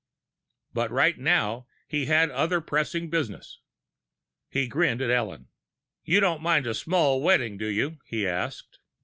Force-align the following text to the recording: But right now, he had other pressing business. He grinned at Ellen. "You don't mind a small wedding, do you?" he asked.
But 0.73 0.89
right 0.89 1.15
now, 1.15 1.67
he 1.87 2.07
had 2.07 2.31
other 2.31 2.59
pressing 2.59 3.11
business. 3.11 3.59
He 4.49 4.67
grinned 4.67 4.99
at 4.99 5.11
Ellen. 5.11 5.49
"You 6.03 6.19
don't 6.19 6.41
mind 6.41 6.65
a 6.65 6.73
small 6.73 7.21
wedding, 7.21 7.55
do 7.59 7.67
you?" 7.67 7.99
he 8.05 8.27
asked. 8.27 8.79